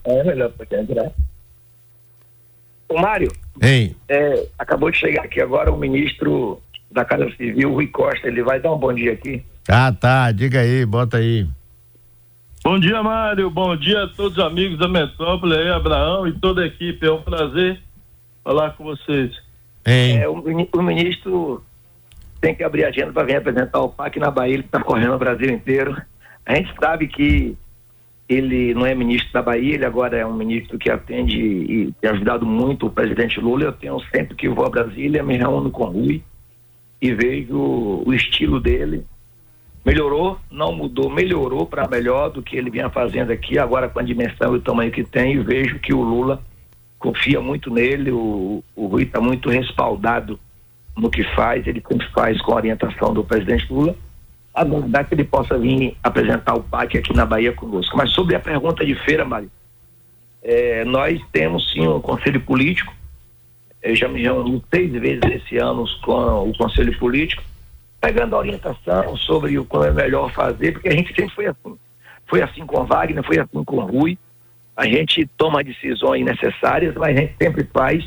o 2.89 3.01
Mário, 3.01 3.33
hein? 3.61 3.97
É, 4.09 4.47
acabou 4.57 4.89
de 4.91 4.99
chegar 4.99 5.25
aqui 5.25 5.41
agora 5.41 5.73
o 5.73 5.77
ministro 5.77 6.63
da 6.93 7.05
Casa 7.05 7.29
Civil, 7.37 7.73
Rui 7.73 7.89
Costa. 7.89 8.29
Ele 8.29 8.45
vai 8.45 8.61
dar 8.61 8.73
um 8.73 8.79
bom 8.79 8.93
dia 8.93 9.15
aqui. 9.15 9.43
Ah, 9.69 9.93
tá. 9.93 10.31
Diga 10.31 10.61
aí, 10.61 10.87
bota 10.87 11.17
aí. 11.17 11.49
Bom 12.66 12.78
dia, 12.78 13.02
Mário. 13.02 13.50
Bom 13.50 13.76
dia 13.76 14.04
a 14.04 14.09
todos 14.09 14.38
os 14.38 14.42
amigos 14.42 14.78
da 14.78 14.88
Metrópole 14.88 15.54
aí, 15.54 15.68
Abraão 15.68 16.26
e 16.26 16.33
toda 16.33 16.62
a 16.62 16.66
equipe. 16.66 17.06
É 17.06 17.12
um 17.12 17.21
prazer 17.21 17.78
falar 18.42 18.71
com 18.71 18.85
vocês. 18.85 19.38
É, 19.85 20.26
o, 20.26 20.42
o, 20.73 20.83
ministro 20.83 21.62
tem 22.40 22.54
que 22.54 22.64
abrir 22.64 22.87
a 22.87 22.88
agenda 22.88 23.12
para 23.12 23.26
vir 23.26 23.37
apresentar 23.37 23.80
o 23.80 23.90
PAC 23.90 24.18
na 24.18 24.30
Bahia. 24.30 24.54
Ele 24.54 24.62
está 24.64 24.80
correndo 24.80 25.12
o 25.12 25.18
Brasil 25.18 25.50
inteiro. 25.50 25.94
A 26.47 26.54
gente 26.54 26.75
sabe 26.80 27.06
que 27.06 27.54
ele 28.26 28.73
não 28.73 28.87
é 28.87 28.94
ministro 28.94 29.30
da 29.30 29.42
Bahia, 29.42 29.75
ele 29.75 29.85
agora 29.85 30.16
é 30.16 30.25
um 30.25 30.33
ministro 30.33 30.78
que 30.78 30.88
atende 30.88 31.38
e 31.38 31.92
tem 32.00 32.11
ajudado 32.12 32.47
muito 32.47 32.87
o 32.87 32.90
presidente 32.90 33.38
Lula. 33.40 33.64
Eu 33.64 33.73
tenho 33.73 34.00
sempre 34.11 34.35
que 34.35 34.49
vou 34.49 34.64
a 34.64 34.71
Brasília, 34.71 35.23
me 35.23 35.37
reúno 35.37 35.71
com 35.71 35.85
o 35.85 35.90
Rui 35.90 36.25
e 36.99 37.12
vejo 37.12 37.59
o 38.06 38.14
estilo 38.14 38.59
dele 38.59 39.04
melhorou, 39.85 40.38
não 40.50 40.73
mudou, 40.73 41.11
melhorou 41.11 41.67
para 41.67 41.87
melhor 41.87 42.31
do 42.31 42.43
que 42.43 42.57
ele 42.57 42.71
vinha 42.71 42.88
fazendo 42.88 43.31
aqui, 43.31 43.59
agora 43.59 43.88
com 43.88 43.99
a 43.99 44.03
dimensão 44.03 44.55
e 44.55 44.59
o 44.59 44.62
tamanho 44.62 44.91
que 44.91 45.05
tem, 45.05 45.35
e 45.35 45.38
vejo 45.38 45.79
que 45.79 45.93
o 45.93 46.00
Lula 46.00 46.43
confia 46.99 47.41
muito 47.41 47.71
nele, 47.71 48.11
o, 48.11 48.64
o 48.75 48.87
Rui 48.87 49.03
está 49.03 49.21
muito 49.21 49.50
respaldado 49.50 50.41
no 50.97 51.11
que 51.11 51.23
faz, 51.35 51.67
ele 51.67 51.83
sempre 51.87 52.09
faz 52.12 52.41
com 52.41 52.53
a 52.53 52.57
orientação 52.57 53.12
do 53.12 53.23
presidente 53.23 53.71
Lula, 53.71 53.95
aguardar 54.55 55.07
que 55.07 55.14
ele 55.14 55.25
possa 55.25 55.59
vir 55.59 55.97
apresentar 56.03 56.55
o 56.55 56.62
PAC 56.62 56.97
aqui 56.97 57.14
na 57.14 57.26
Bahia 57.26 57.53
conosco. 57.53 57.97
Mas 57.97 58.11
sobre 58.12 58.37
a 58.37 58.41
pergunta 58.41 58.87
de 58.87 58.95
feira, 58.95 59.25
Mário, 59.25 59.50
é, 60.43 60.85
nós 60.85 61.21
temos 61.33 61.71
sim 61.73 61.87
um 61.87 62.00
conselho 62.00 62.41
político, 62.41 62.95
eu 63.83 63.95
já 63.95 64.09
me 64.09 64.23
reuni 64.23 64.62
seis 64.73 64.93
vezes 64.93 65.23
esse 65.25 65.59
ano 65.59 65.85
com 66.03 66.49
o 66.49 66.57
conselho 66.57 66.97
político, 66.99 67.43
pegando 68.05 68.37
orientação 68.37 69.17
sobre 69.17 69.59
o 69.59 69.65
como 69.65 69.85
é 69.85 69.91
melhor 69.91 70.31
fazer, 70.31 70.73
porque 70.73 70.91
a 70.91 70.93
gente 70.93 71.15
sempre 71.15 71.35
foi 71.35 71.47
assim. 71.47 71.79
Foi 72.27 72.43
assim 72.43 72.67
com 72.67 72.85
Wagner, 72.85 73.25
foi 73.25 73.39
assim 73.39 73.65
com 73.65 73.81
Rui. 73.81 74.19
A 74.77 74.87
gente 74.87 75.27
toma 75.39 75.65
decisões 75.65 76.23
necessárias, 76.23 76.95
mas 76.97 77.17
a 77.17 77.21
gente 77.21 77.35
sempre 77.41 77.67
faz 77.73 78.05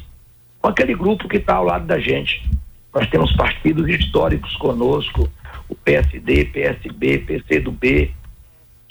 com 0.61 0.67
aquele 0.69 0.93
grupo 0.93 1.27
que 1.27 1.37
está 1.37 1.55
ao 1.55 1.63
lado 1.63 1.87
da 1.87 1.97
gente. 1.97 2.47
Nós 2.93 3.09
temos 3.09 3.35
partidos 3.35 3.89
históricos 3.89 4.55
conosco, 4.57 5.27
o 5.67 5.73
PSD, 5.73 6.45
PSB, 6.45 7.17
PCdoB, 7.19 8.11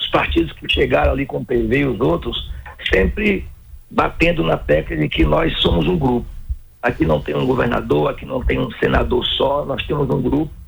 os 0.00 0.08
partidos 0.08 0.52
que 0.54 0.68
chegaram 0.68 1.12
ali 1.12 1.24
com 1.24 1.38
o 1.38 1.44
PV 1.44 1.78
e 1.78 1.86
os 1.86 2.00
outros, 2.00 2.50
sempre 2.92 3.46
batendo 3.88 4.42
na 4.42 4.56
tecla 4.56 4.96
de 4.96 5.08
que 5.08 5.24
nós 5.24 5.56
somos 5.60 5.86
um 5.86 5.96
grupo. 5.96 6.26
Aqui 6.82 7.04
não 7.04 7.20
tem 7.20 7.36
um 7.36 7.46
governador, 7.46 8.10
aqui 8.10 8.26
não 8.26 8.42
tem 8.42 8.58
um 8.58 8.72
senador 8.72 9.24
só, 9.24 9.64
nós 9.64 9.86
temos 9.86 10.10
um 10.10 10.20
grupo. 10.20 10.65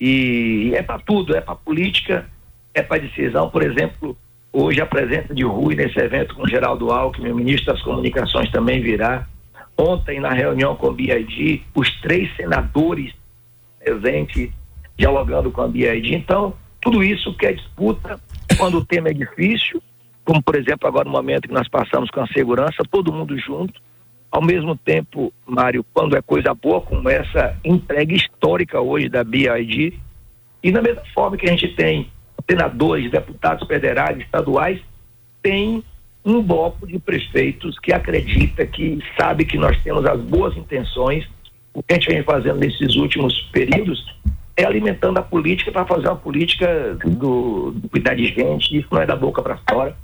E 0.00 0.72
é 0.74 0.82
para 0.82 0.98
tudo, 0.98 1.36
é 1.36 1.40
para 1.40 1.54
política, 1.54 2.26
é 2.72 2.82
para 2.82 3.00
decisão. 3.00 3.48
Por 3.48 3.62
exemplo, 3.62 4.16
hoje 4.52 4.80
a 4.80 4.86
presença 4.86 5.34
de 5.34 5.44
Rui 5.44 5.74
nesse 5.74 5.98
evento 5.98 6.34
com 6.34 6.46
Geraldo 6.46 6.90
Alckmin, 6.90 7.30
o 7.30 7.36
ministro 7.36 7.72
das 7.72 7.82
Comunicações 7.82 8.50
também 8.50 8.80
virá. 8.80 9.26
Ontem, 9.76 10.20
na 10.20 10.30
reunião 10.30 10.76
com 10.76 10.88
o 10.88 10.92
BID, 10.92 11.62
os 11.74 11.90
três 12.00 12.34
senadores 12.36 13.12
presentes 13.82 14.50
dialogando 14.96 15.50
com 15.50 15.62
a 15.62 15.68
BID. 15.68 16.14
Então, 16.14 16.54
tudo 16.80 17.02
isso 17.02 17.34
que 17.36 17.46
é 17.46 17.52
disputa, 17.52 18.20
quando 18.56 18.78
o 18.78 18.84
tema 18.84 19.08
é 19.08 19.12
difícil, 19.12 19.82
como 20.24 20.42
por 20.42 20.56
exemplo 20.56 20.88
agora 20.88 21.04
no 21.04 21.10
momento 21.10 21.48
que 21.48 21.54
nós 21.54 21.68
passamos 21.68 22.10
com 22.10 22.20
a 22.20 22.26
segurança, 22.28 22.82
todo 22.90 23.12
mundo 23.12 23.38
junto. 23.38 23.80
Ao 24.34 24.42
mesmo 24.42 24.74
tempo, 24.74 25.32
Mário, 25.46 25.86
quando 25.94 26.16
é 26.16 26.20
coisa 26.20 26.52
boa 26.52 26.80
como 26.80 27.08
essa 27.08 27.56
entrega 27.64 28.12
histórica 28.12 28.80
hoje 28.80 29.08
da 29.08 29.22
BID, 29.22 29.96
e 30.60 30.72
da 30.72 30.82
mesma 30.82 31.02
forma 31.14 31.36
que 31.36 31.46
a 31.46 31.50
gente 31.50 31.68
tem 31.76 32.10
senadores, 32.50 33.12
deputados 33.12 33.64
federais, 33.68 34.18
estaduais, 34.18 34.80
tem 35.40 35.84
um 36.24 36.42
bloco 36.42 36.84
de 36.84 36.98
prefeitos 36.98 37.78
que 37.78 37.92
acredita, 37.92 38.66
que 38.66 38.98
sabe 39.16 39.44
que 39.44 39.56
nós 39.56 39.80
temos 39.84 40.04
as 40.04 40.20
boas 40.20 40.56
intenções. 40.56 41.24
O 41.72 41.80
que 41.80 41.94
a 41.94 41.94
gente 41.94 42.08
vem 42.08 42.24
fazendo 42.24 42.58
nesses 42.58 42.96
últimos 42.96 43.40
períodos 43.52 44.04
é 44.56 44.64
alimentando 44.64 45.18
a 45.18 45.22
política 45.22 45.70
para 45.70 45.86
fazer 45.86 46.08
uma 46.08 46.16
política 46.16 46.98
do, 47.04 47.70
do, 47.70 47.88
cuidar 47.88 48.14
de 48.14 48.26
gente, 48.26 48.78
isso 48.78 48.88
não 48.90 49.00
é 49.00 49.06
da 49.06 49.14
boca 49.14 49.40
para 49.40 49.60
fora. 49.70 49.96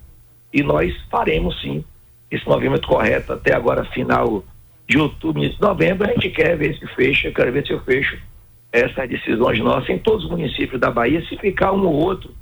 E 0.53 0.63
nós 0.63 0.95
faremos 1.11 1.61
sim 1.61 1.85
esse 2.31 2.47
movimento 2.47 2.87
correto 2.87 3.33
até 3.33 3.55
agora, 3.55 3.85
final 3.87 4.45
de 4.89 4.99
outubro, 4.99 5.43
início 5.43 5.59
de 5.59 5.63
novembro. 5.63 6.09
A 6.09 6.13
gente 6.13 6.31
quer 6.31 6.57
ver 6.57 6.77
se 6.79 6.87
fecha, 6.95 7.31
quero 7.31 7.53
ver 7.53 7.67
se 7.67 7.73
eu 7.73 7.81
fecho 7.81 8.19
essas 8.73 9.09
decisões 9.09 9.59
nossas 9.61 9.91
em 9.91 9.99
todos 9.99 10.25
os 10.25 10.31
municípios 10.31 10.81
da 10.81 10.91
Bahia. 10.91 11.25
Se 11.27 11.37
ficar 11.37 11.73
um 11.73 11.87
ou 11.87 11.95
outro, 11.95 12.33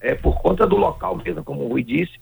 é 0.00 0.14
por 0.14 0.40
conta 0.40 0.66
do 0.66 0.76
local 0.76 1.16
mesmo, 1.16 1.42
como 1.42 1.64
o 1.64 1.68
Rui 1.68 1.82
disse, 1.82 2.12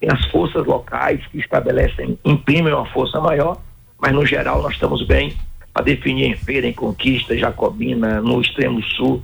tem 0.00 0.10
as 0.10 0.24
forças 0.26 0.66
locais 0.66 1.24
que 1.28 1.38
estabelecem, 1.38 2.18
imprimem 2.24 2.72
uma 2.72 2.86
força 2.86 3.20
maior, 3.20 3.58
mas 3.98 4.12
no 4.12 4.26
geral 4.26 4.62
nós 4.62 4.74
estamos 4.74 5.06
bem 5.06 5.34
para 5.72 5.84
definir 5.84 6.26
em 6.26 6.36
Feira, 6.36 6.66
em 6.66 6.72
Conquista, 6.72 7.36
Jacobina, 7.36 8.20
no 8.20 8.40
extremo 8.40 8.82
sul, 8.82 9.22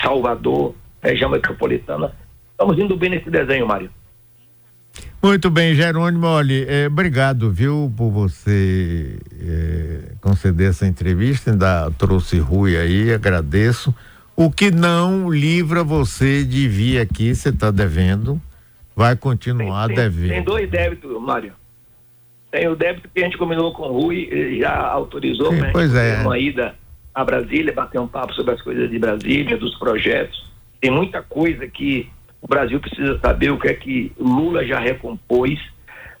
Salvador, 0.00 0.74
região 1.02 1.30
metropolitana. 1.30 2.12
Estamos 2.50 2.78
indo 2.78 2.96
bem 2.96 3.10
nesse 3.10 3.30
desenho, 3.30 3.66
Mário. 3.66 3.90
Muito 5.24 5.48
bem, 5.48 5.74
Jerônimo, 5.74 6.26
olha, 6.26 6.52
é, 6.70 6.86
obrigado, 6.86 7.50
viu, 7.50 7.90
por 7.96 8.10
você 8.10 9.18
é, 9.40 10.12
conceder 10.20 10.68
essa 10.68 10.86
entrevista, 10.86 11.50
ainda 11.50 11.90
trouxe 11.92 12.38
Rui 12.38 12.76
aí, 12.76 13.10
agradeço. 13.10 13.94
O 14.36 14.50
que 14.50 14.70
não 14.70 15.32
livra 15.32 15.82
você 15.82 16.44
de 16.44 16.68
vir 16.68 17.00
aqui, 17.00 17.34
você 17.34 17.48
está 17.48 17.70
devendo, 17.70 18.38
vai 18.94 19.16
continuar 19.16 19.86
tem, 19.86 19.96
tem, 19.96 20.04
devendo. 20.04 20.28
Tem 20.28 20.42
dois 20.42 20.70
débitos, 20.70 21.22
Mário. 21.22 21.54
Tem 22.50 22.68
o 22.68 22.76
débito 22.76 23.08
que 23.08 23.20
a 23.20 23.24
gente 23.24 23.38
combinou 23.38 23.72
com 23.72 23.84
o 23.84 24.02
Rui, 24.02 24.28
ele 24.30 24.60
já 24.60 24.76
autorizou 24.76 25.50
Sim, 25.54 25.62
né? 25.62 25.70
pois 25.72 25.94
é. 25.94 26.20
uma 26.20 26.38
ida 26.38 26.74
a 27.14 27.24
Brasília, 27.24 27.72
bater 27.72 27.98
um 27.98 28.06
papo 28.06 28.34
sobre 28.34 28.52
as 28.52 28.60
coisas 28.60 28.90
de 28.90 28.98
Brasília, 28.98 29.56
dos 29.56 29.74
projetos. 29.78 30.52
Tem 30.82 30.90
muita 30.90 31.22
coisa 31.22 31.66
que 31.66 32.10
o 32.44 32.46
Brasil 32.46 32.78
precisa 32.78 33.18
saber 33.20 33.50
o 33.50 33.58
que 33.58 33.68
é 33.68 33.74
que 33.74 34.12
Lula 34.18 34.66
já 34.66 34.78
recompôs 34.78 35.58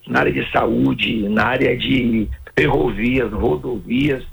na 0.08 0.20
área 0.20 0.32
de 0.32 0.50
saúde, 0.50 1.28
na 1.28 1.44
área 1.44 1.76
de 1.76 2.26
ferrovias, 2.56 3.30
rodovias. 3.30 4.24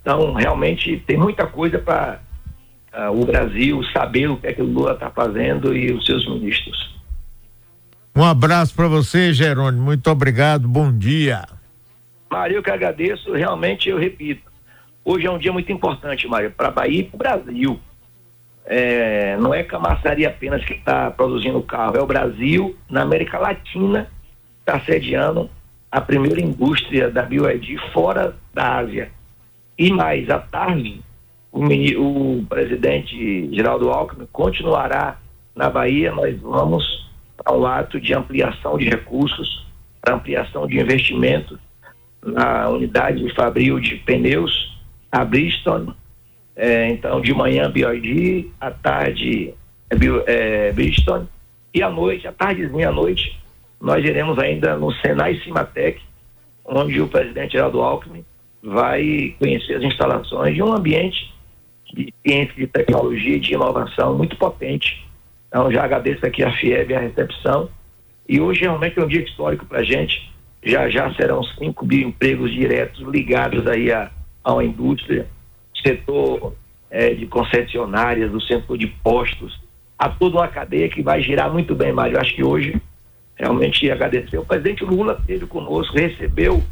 Então, 0.00 0.32
realmente, 0.32 0.96
tem 1.06 1.18
muita 1.18 1.46
coisa 1.46 1.78
para 1.78 2.22
uh, 2.90 2.96
ah, 2.96 3.10
o 3.10 3.26
Brasil 3.26 3.84
saber 3.92 4.30
o 4.30 4.38
que 4.38 4.46
é 4.46 4.54
que 4.54 4.62
o 4.62 4.64
Lula 4.64 4.94
está 4.94 5.10
fazendo 5.10 5.76
e 5.76 5.92
os 5.92 6.06
seus 6.06 6.26
ministros. 6.26 6.96
Um 8.16 8.24
abraço 8.24 8.74
para 8.74 8.88
você, 8.88 9.34
Jerônimo. 9.34 9.82
Muito 9.82 10.10
obrigado. 10.10 10.66
Bom 10.66 10.90
dia. 10.90 11.44
Mário, 12.30 12.56
eu 12.56 12.62
que 12.62 12.70
agradeço. 12.70 13.34
Realmente, 13.34 13.90
eu 13.90 13.98
repito, 13.98 14.50
hoje 15.04 15.26
é 15.26 15.30
um 15.30 15.38
dia 15.38 15.52
muito 15.52 15.70
importante, 15.70 16.26
Mário, 16.26 16.50
para 16.50 16.68
a 16.68 16.72
Bahia 16.72 17.00
e 17.00 17.04
para 17.04 17.14
o 17.14 17.18
Brasil. 17.18 17.80
É, 18.66 19.36
não 19.36 19.54
é 19.54 19.62
Camaçari 19.62 20.26
apenas 20.26 20.64
que 20.64 20.74
está 20.74 21.10
produzindo 21.10 21.62
carro, 21.62 21.96
é 21.96 22.02
o 22.02 22.06
Brasil, 22.06 22.76
na 22.90 23.02
América 23.02 23.38
Latina, 23.38 24.10
está 24.60 24.80
sediando 24.80 25.48
a 25.90 26.00
primeira 26.00 26.40
indústria 26.40 27.08
da 27.08 27.22
BioID 27.22 27.78
fora 27.92 28.34
da 28.52 28.78
Ásia. 28.78 29.10
E 29.78 29.90
mais, 29.90 30.28
à 30.28 30.38
tarde, 30.38 31.00
o, 31.52 31.62
o 31.62 32.46
presidente 32.46 33.54
Geraldo 33.54 33.90
Alckmin 33.90 34.26
continuará 34.32 35.18
na 35.54 35.70
Bahia, 35.70 36.12
nós 36.12 36.38
vamos 36.40 36.84
ao 37.44 37.64
ato 37.64 38.00
de 38.00 38.12
ampliação 38.12 38.76
de 38.76 38.88
recursos, 38.88 39.64
ampliação 40.06 40.66
de 40.66 40.78
investimento 40.78 41.58
na 42.24 42.68
unidade 42.68 43.22
de 43.22 43.34
fabril 43.34 43.78
de 43.78 43.96
pneus, 43.96 44.76
a 45.10 45.24
Bristol. 45.24 45.94
É, 46.56 46.88
então, 46.88 47.20
de 47.20 47.34
manhã, 47.34 47.70
BioID, 47.70 48.50
à 48.60 48.70
tarde, 48.70 49.52
é, 49.90 49.96
é, 50.26 50.72
Bristol, 50.72 51.26
e 51.74 51.82
à 51.82 51.90
noite, 51.90 52.26
à 52.26 52.32
tardezinha 52.32 52.88
à 52.88 52.92
noite, 52.92 53.38
nós 53.80 54.02
iremos 54.02 54.38
ainda 54.38 54.76
no 54.76 54.90
Senai 54.92 55.38
Cimatec, 55.40 56.00
onde 56.64 57.00
o 57.00 57.08
presidente 57.08 57.52
Geraldo 57.52 57.82
Alckmin 57.82 58.24
vai 58.62 59.34
conhecer 59.38 59.76
as 59.76 59.82
instalações 59.82 60.54
de 60.54 60.62
um 60.62 60.72
ambiente 60.72 61.32
de 61.92 62.12
ciência, 62.26 62.54
de 62.54 62.66
tecnologia 62.66 63.36
e 63.36 63.40
de 63.40 63.54
inovação 63.54 64.16
muito 64.16 64.36
potente 64.36 65.06
então 65.48 65.70
já 65.70 65.84
agradeço 65.84 66.26
aqui 66.26 66.42
a 66.42 66.52
FIEB 66.52 66.94
a 66.94 67.00
recepção. 67.00 67.70
E 68.28 68.38
hoje 68.38 68.60
realmente 68.60 68.98
é 68.98 69.02
um 69.02 69.08
dia 69.08 69.22
histórico 69.22 69.64
para 69.64 69.78
a 69.78 69.82
gente. 69.82 70.30
Já 70.62 70.88
já 70.90 71.14
serão 71.14 71.42
5 71.42 71.86
mil 71.86 72.08
empregos 72.08 72.52
diretos 72.52 73.00
ligados 73.08 73.66
aí 73.66 73.90
a, 73.90 74.10
a 74.44 74.64
indústria, 74.64 75.26
setor 75.86 76.54
é, 76.90 77.14
de 77.14 77.26
concessionárias, 77.26 78.30
do 78.30 78.40
setor 78.40 78.76
de 78.76 78.86
postos, 78.86 79.60
a 79.98 80.08
toda 80.08 80.36
uma 80.36 80.48
cadeia 80.48 80.88
que 80.88 81.02
vai 81.02 81.22
girar 81.22 81.52
muito 81.52 81.74
bem, 81.74 81.92
Mário. 81.92 82.20
Acho 82.20 82.34
que 82.34 82.44
hoje 82.44 82.80
realmente 83.36 83.90
agradecer. 83.90 84.38
O 84.38 84.44
presidente 84.44 84.84
Lula 84.84 85.16
esteve 85.20 85.46
conosco, 85.46 85.96
recebeu 85.96 86.62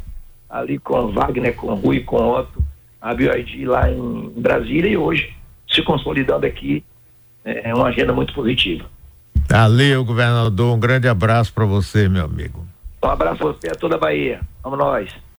ali 0.49 0.77
com 0.79 1.11
Wagner, 1.11 1.55
com 1.55 1.73
Rui, 1.73 2.01
com 2.01 2.17
Otto, 2.17 2.63
a 3.01 3.13
BioID 3.13 3.65
lá 3.65 3.89
em 3.89 4.33
Brasília 4.35 4.89
e 4.89 4.97
hoje 4.97 5.33
se 5.67 5.81
consolidando 5.83 6.45
aqui 6.45 6.83
é, 7.43 7.69
é 7.69 7.73
uma 7.73 7.87
agenda 7.87 8.13
muito 8.13 8.33
positiva. 8.33 8.85
Valeu, 9.49 10.03
governador. 10.03 10.75
Um 10.75 10.79
grande 10.79 11.07
abraço 11.07 11.53
para 11.53 11.65
você, 11.65 12.09
meu 12.09 12.25
amigo. 12.25 12.65
Um 13.03 13.07
abraço 13.07 13.47
a 13.47 13.51
você, 13.51 13.69
a 13.69 13.75
toda 13.75 13.95
a 13.95 13.99
Bahia. 13.99 14.41
Vamos 14.63 14.79
nós. 14.79 15.24